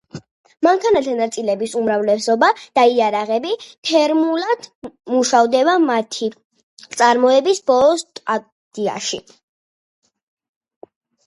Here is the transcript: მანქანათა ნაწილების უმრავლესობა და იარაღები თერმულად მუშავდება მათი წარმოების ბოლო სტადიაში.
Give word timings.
მანქანათა 0.67 1.11
ნაწილების 1.17 1.75
უმრავლესობა 1.81 2.47
და 2.79 2.85
იარაღები 2.93 3.51
თერმულად 3.89 4.65
მუშავდება 5.17 5.77
მათი 5.85 6.31
წარმოების 7.01 7.63
ბოლო 7.71 7.93
სტადიაში. 8.05 9.23